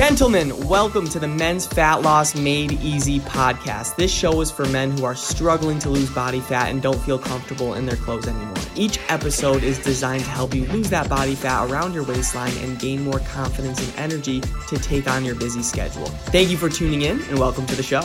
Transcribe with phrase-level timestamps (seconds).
[0.00, 3.96] Gentlemen, welcome to the Men's Fat Loss Made Easy podcast.
[3.96, 7.18] This show is for men who are struggling to lose body fat and don't feel
[7.18, 8.54] comfortable in their clothes anymore.
[8.74, 12.78] Each episode is designed to help you lose that body fat around your waistline and
[12.78, 16.06] gain more confidence and energy to take on your busy schedule.
[16.06, 18.00] Thank you for tuning in and welcome to the show.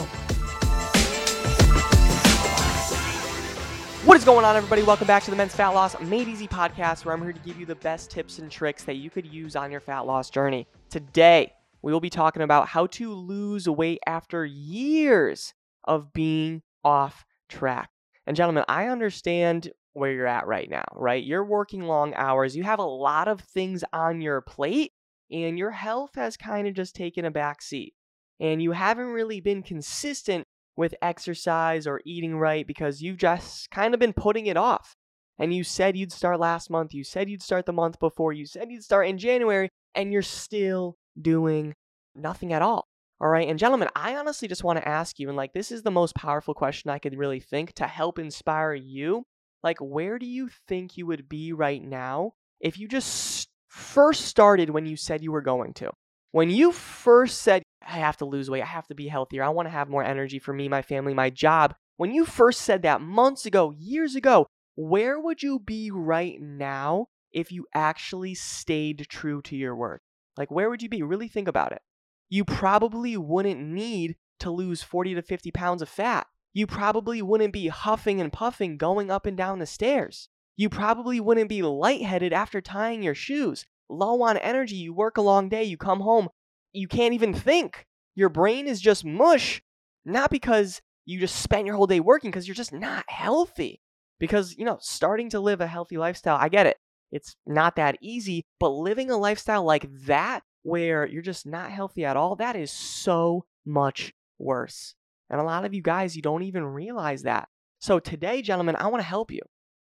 [4.03, 4.83] What is going on, everybody?
[4.83, 7.57] Welcome back to the Men's Fat Loss Made Easy podcast, where I'm here to give
[7.57, 10.67] you the best tips and tricks that you could use on your fat loss journey.
[10.89, 11.54] Today,
[11.85, 15.53] we will be talking about how to lose weight after years
[15.83, 17.91] of being off track.
[18.25, 21.23] And, gentlemen, I understand where you're at right now, right?
[21.23, 24.93] You're working long hours, you have a lot of things on your plate,
[25.29, 27.93] and your health has kind of just taken a back seat.
[28.39, 33.93] And you haven't really been consistent with exercise or eating right because you've just kind
[33.93, 34.95] of been putting it off.
[35.37, 38.47] And you said you'd start last month, you said you'd start the month before, you
[38.47, 41.73] said you'd start in January, and you're still doing
[42.15, 42.87] nothing at all.
[43.21, 43.47] All right.
[43.47, 46.15] And gentlemen, I honestly just want to ask you, and like, this is the most
[46.15, 49.23] powerful question I could really think to help inspire you.
[49.63, 54.69] Like, where do you think you would be right now if you just first started
[54.69, 55.91] when you said you were going to?
[56.31, 59.49] When you first said, I have to lose weight, I have to be healthier, I
[59.49, 61.73] want to have more energy for me, my family, my job.
[61.95, 67.07] When you first said that months ago, years ago, where would you be right now
[67.31, 70.01] if you actually stayed true to your word?
[70.35, 71.03] Like, where would you be?
[71.03, 71.81] Really think about it.
[72.29, 76.27] You probably wouldn't need to lose 40 to 50 pounds of fat.
[76.53, 80.29] You probably wouldn't be huffing and puffing going up and down the stairs.
[80.55, 83.65] You probably wouldn't be lightheaded after tying your shoes.
[83.89, 86.29] Low on energy, you work a long day, you come home,
[86.71, 87.85] you can't even think.
[88.15, 89.61] Your brain is just mush.
[90.05, 93.81] Not because you just spent your whole day working, because you're just not healthy.
[94.17, 96.77] Because, you know, starting to live a healthy lifestyle, I get it.
[97.11, 102.03] It's not that easy, but living a lifestyle like that, where you're just not healthy
[102.05, 104.95] at all, that is so much worse.
[105.29, 107.47] And a lot of you guys, you don't even realize that.
[107.79, 109.41] So today, gentlemen, I want to help you.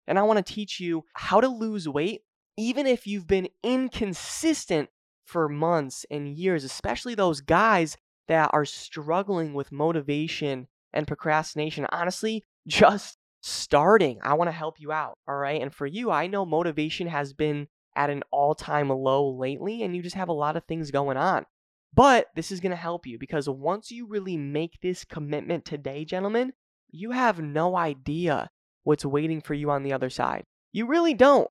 [0.08, 2.22] And I want to teach you how to lose weight,
[2.56, 4.88] even if you've been inconsistent
[5.24, 11.86] for months and years, especially those guys that are struggling with motivation and procrastination.
[11.90, 14.18] Honestly, just starting.
[14.20, 15.16] I want to help you out.
[15.28, 15.62] All right.
[15.62, 19.94] And for you, I know motivation has been at an all time low lately, and
[19.94, 21.44] you just have a lot of things going on.
[21.94, 26.04] But this is going to help you because once you really make this commitment today,
[26.04, 26.52] gentlemen,
[26.90, 28.50] you have no idea
[28.84, 30.44] what's waiting for you on the other side.
[30.72, 31.48] You really don't.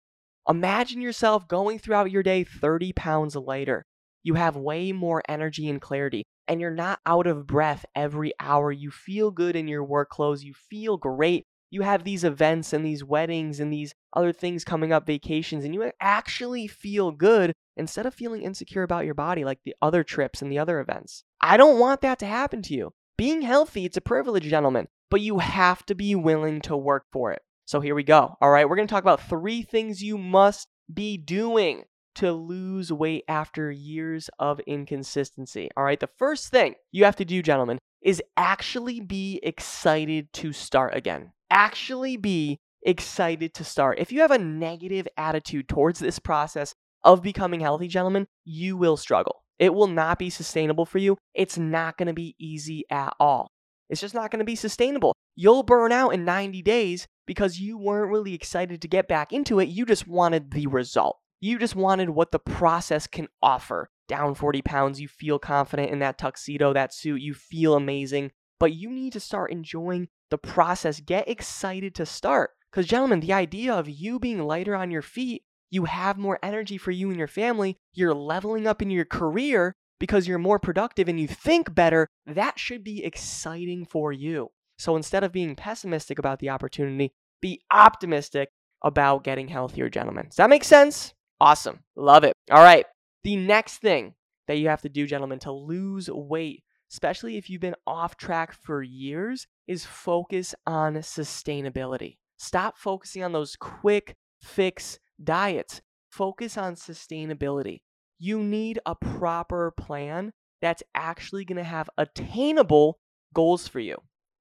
[0.50, 3.86] Imagine yourself going throughout your day 30 pounds lighter.
[4.24, 8.72] You have way more energy and clarity, and you're not out of breath every hour.
[8.72, 10.44] You feel good in your work clothes.
[10.44, 14.92] You feel great you have these events and these weddings and these other things coming
[14.92, 19.60] up, vacations, and you actually feel good instead of feeling insecure about your body like
[19.64, 21.24] the other trips and the other events.
[21.40, 22.92] I don't want that to happen to you.
[23.18, 27.32] Being healthy, it's a privilege, gentlemen, but you have to be willing to work for
[27.32, 27.42] it.
[27.66, 28.36] So here we go.
[28.42, 32.92] All right, we're going to talk about three things you must be doing to lose
[32.92, 35.70] weight after years of inconsistency.
[35.78, 40.52] All right, the first thing you have to do, gentlemen, is actually be excited to
[40.52, 44.00] start again actually be excited to start.
[44.00, 46.74] If you have a negative attitude towards this process
[47.04, 49.44] of becoming healthy, gentlemen, you will struggle.
[49.60, 51.18] It will not be sustainable for you.
[51.36, 53.52] It's not going to be easy at all.
[53.90, 55.14] It's just not going to be sustainable.
[55.36, 59.60] You'll burn out in 90 days because you weren't really excited to get back into
[59.60, 59.70] it.
[59.70, 61.18] You just wanted the result.
[61.42, 63.90] You just wanted what the process can offer.
[64.08, 68.74] Down 40 pounds, you feel confident in that tuxedo, that suit, you feel amazing, but
[68.74, 71.00] you need to start enjoying the process.
[71.00, 72.52] Get excited to start.
[72.72, 76.78] Because, gentlemen, the idea of you being lighter on your feet, you have more energy
[76.78, 81.08] for you and your family, you're leveling up in your career because you're more productive
[81.08, 84.50] and you think better, that should be exciting for you.
[84.80, 88.50] So instead of being pessimistic about the opportunity, be optimistic
[88.84, 90.26] about getting healthier, gentlemen.
[90.26, 91.14] Does that make sense?
[91.40, 91.82] Awesome.
[91.96, 92.34] Love it.
[92.50, 92.86] All right.
[93.24, 94.16] The next thing
[94.48, 98.54] that you have to do, gentlemen, to lose weight especially if you've been off track
[98.54, 102.18] for years, is focus on sustainability.
[102.38, 105.82] Stop focusing on those quick fix diets.
[106.12, 107.80] Focus on sustainability.
[108.20, 113.00] You need a proper plan that's actually going to have attainable
[113.34, 113.96] goals for you,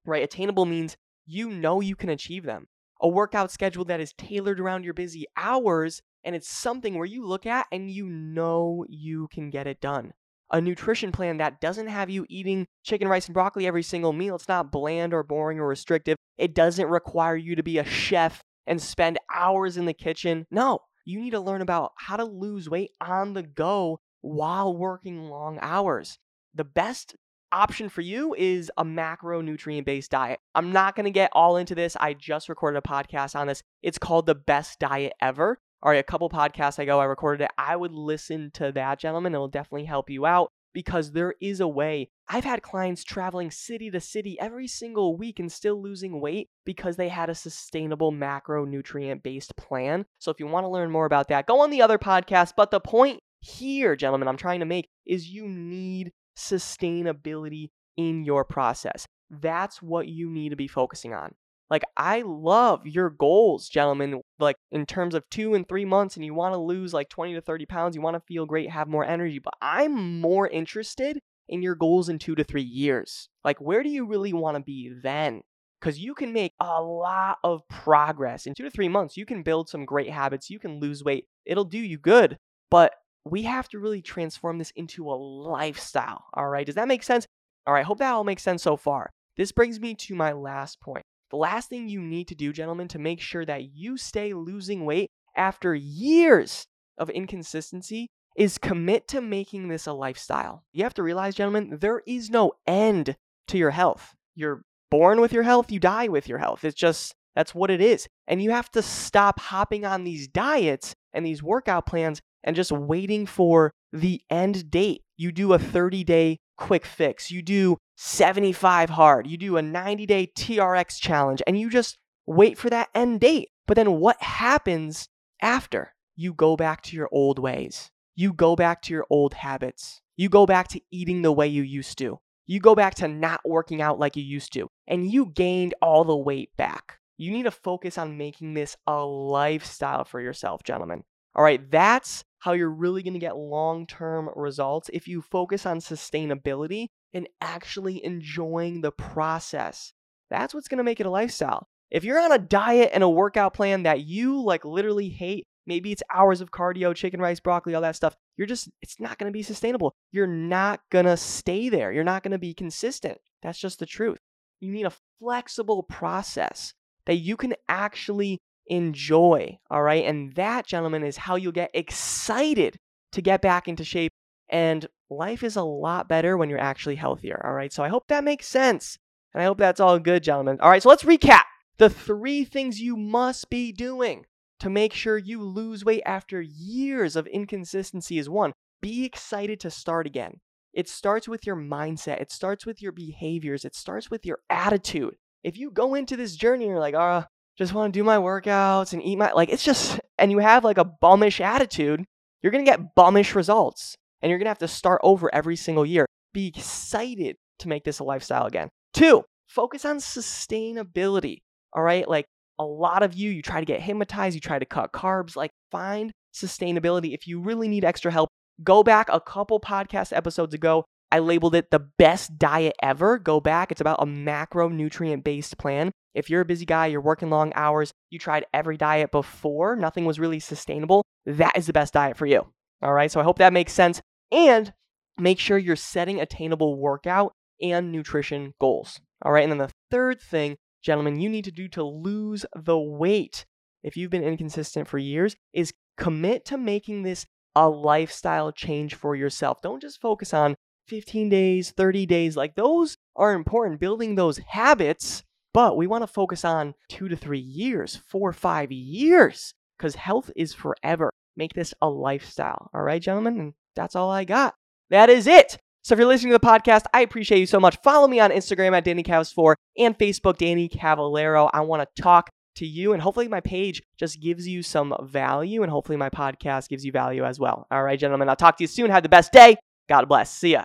[0.05, 0.25] right?
[0.25, 0.97] Attainable means
[1.27, 2.67] you know you can achieve them.
[3.01, 7.25] A workout schedule that is tailored around your busy hours and it's something where you
[7.25, 10.13] look at and you know you can get it done
[10.51, 14.37] a nutrition plan that doesn't have you eating chicken, rice, and broccoli every single meal.
[14.37, 16.17] It's not bland or boring or restrictive.
[16.39, 20.47] It doesn't require you to be a chef and spend hours in the kitchen.
[20.51, 25.25] No, you need to learn about how to lose weight on the go while working
[25.25, 26.19] long hours.
[26.55, 27.15] The best
[27.53, 30.39] option for you is a macronutrient based diet.
[30.55, 31.97] I'm not going to get all into this.
[31.97, 33.63] I just recorded a podcast on this.
[33.83, 35.59] It's called The Best Diet Ever.
[35.83, 37.51] All right, a couple podcasts ago, I recorded it.
[37.57, 39.35] I would listen to that, gentlemen.
[39.35, 42.11] It will definitely help you out because there is a way.
[42.29, 46.97] I've had clients traveling city to city every single week and still losing weight because
[46.97, 50.05] they had a sustainable macronutrient based plan.
[50.19, 52.53] So if you want to learn more about that, go on the other podcast.
[52.59, 58.45] But the point here, gentlemen, I'm trying to make is you need sustainability in your
[58.45, 59.07] process.
[59.31, 61.35] That's what you need to be focusing on.
[61.71, 64.21] Like, I love your goals, gentlemen.
[64.39, 67.35] Like, in terms of two and three months, and you want to lose like 20
[67.35, 69.39] to 30 pounds, you want to feel great, have more energy.
[69.39, 73.29] But I'm more interested in your goals in two to three years.
[73.45, 75.43] Like, where do you really want to be then?
[75.81, 79.17] Because you can make a lot of progress in two to three months.
[79.17, 82.37] You can build some great habits, you can lose weight, it'll do you good.
[82.71, 82.95] But
[83.25, 86.25] we have to really transform this into a lifestyle.
[86.35, 86.67] All right.
[86.67, 87.27] Does that make sense?
[87.67, 87.85] All right.
[87.85, 89.11] Hope that all makes sense so far.
[89.37, 91.05] This brings me to my last point.
[91.31, 94.85] The last thing you need to do, gentlemen, to make sure that you stay losing
[94.85, 96.67] weight after years
[96.99, 100.65] of inconsistency is commit to making this a lifestyle.
[100.73, 103.17] You have to realize, gentlemen, there is no end
[103.49, 104.15] to your health.
[104.35, 106.65] You're born with your health, you die with your health.
[106.65, 108.09] It's just, that's what it is.
[108.27, 112.73] And you have to stop hopping on these diets and these workout plans and just
[112.73, 115.03] waiting for the end date.
[115.17, 120.07] You do a 30 day quick fix, you do 75 hard, you do a 90
[120.07, 123.49] day TRX challenge, and you just wait for that end date.
[123.67, 125.09] But then what happens
[125.43, 125.95] after?
[126.15, 127.91] You go back to your old ways.
[128.15, 130.03] You go back to your old habits.
[130.17, 132.19] You go back to eating the way you used to.
[132.47, 136.05] You go back to not working out like you used to, and you gained all
[136.05, 136.99] the weight back.
[137.17, 141.05] You need to focus on making this a lifestyle for yourself, gentlemen.
[141.35, 145.65] All right, that's how you're really going to get long term results if you focus
[145.65, 149.93] on sustainability and actually enjoying the process.
[150.31, 151.69] That's what's going to make it a lifestyle.
[151.91, 155.93] If you're on a diet and a workout plan that you like literally hate, maybe
[155.93, 159.31] it's hours of cardio, chicken rice, broccoli, all that stuff, you're just, it's not going
[159.31, 159.95] to be sustainable.
[160.13, 161.93] You're not going to stay there.
[161.93, 163.19] You're not going to be consistent.
[163.43, 164.19] That's just the truth.
[164.61, 166.75] You need a flexible process
[167.07, 169.59] that you can actually enjoy.
[169.71, 170.05] All right.
[170.05, 172.79] And that, gentlemen, is how you'll get excited
[173.13, 174.13] to get back into shape.
[174.49, 177.41] And life is a lot better when you're actually healthier.
[177.45, 177.73] All right.
[177.73, 178.99] So I hope that makes sense.
[179.33, 180.59] And I hope that's all good, gentlemen.
[180.61, 180.83] All right.
[180.83, 181.43] So let's recap
[181.79, 184.27] the three things you must be doing
[184.59, 188.53] to make sure you lose weight after years of inconsistency is one,
[188.83, 190.41] be excited to start again.
[190.75, 195.17] It starts with your mindset, it starts with your behaviors, it starts with your attitude.
[195.43, 197.25] If you go into this journey and you're like, oh,
[197.59, 200.65] just want to do my workouts and eat my like it's just and you have
[200.65, 202.05] like a bummish attitude,
[202.43, 205.57] you're going to get bummish results and you're going to have to start over every
[205.57, 206.07] single year.
[206.33, 208.69] Be excited to make this a lifestyle again.
[208.95, 211.39] 2, focus on sustainability.
[211.73, 212.09] All right?
[212.09, 212.27] Like
[212.59, 215.51] a lot of you you try to get hypnotized, you try to cut carbs, like
[215.71, 217.15] find sustainability.
[217.15, 218.29] If you really need extra help,
[218.63, 223.19] go back a couple podcast episodes ago I labeled it the best diet ever.
[223.19, 223.73] Go back.
[223.73, 225.91] It's about a macronutrient based plan.
[226.15, 230.05] If you're a busy guy, you're working long hours, you tried every diet before, nothing
[230.05, 232.47] was really sustainable, that is the best diet for you.
[232.83, 233.11] All right.
[233.11, 234.01] So I hope that makes sense.
[234.33, 234.73] And
[235.19, 239.01] make sure you're setting attainable workout and nutrition goals.
[239.23, 239.43] All right.
[239.43, 243.45] And then the third thing, gentlemen, you need to do to lose the weight
[243.83, 249.15] if you've been inconsistent for years is commit to making this a lifestyle change for
[249.15, 249.61] yourself.
[249.63, 250.55] Don't just focus on
[250.91, 255.23] 15 days, 30 days, like those are important, building those habits.
[255.55, 259.95] But we want to focus on two to three years, four, or five years, because
[259.95, 261.11] health is forever.
[261.37, 262.71] Make this a lifestyle.
[262.75, 263.39] All right, gentlemen?
[263.39, 264.55] And that's all I got.
[264.91, 265.59] That is it.
[265.83, 267.79] So if you're listening to the podcast, I appreciate you so much.
[267.83, 271.49] Follow me on Instagram at Danny Cavs4 and Facebook, Danny Cavallero.
[271.53, 275.63] I want to talk to you, and hopefully my page just gives you some value,
[275.63, 277.67] and hopefully my podcast gives you value as well.
[277.71, 278.91] All right, gentlemen, I'll talk to you soon.
[278.91, 279.57] Have the best day.
[279.89, 280.33] God bless.
[280.33, 280.65] See ya.